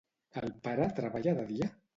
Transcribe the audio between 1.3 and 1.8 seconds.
de dia?